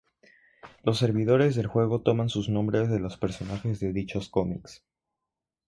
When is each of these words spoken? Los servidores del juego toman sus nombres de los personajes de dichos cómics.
Los 0.81 0.97
servidores 0.97 1.53
del 1.53 1.67
juego 1.67 2.01
toman 2.01 2.27
sus 2.27 2.49
nombres 2.49 2.89
de 2.89 2.99
los 2.99 3.17
personajes 3.17 3.79
de 3.79 3.93
dichos 3.93 4.29
cómics. 4.29 4.83